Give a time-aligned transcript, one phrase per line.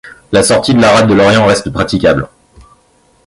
[0.31, 2.27] La sortie de la rade de Lorient reste praticable.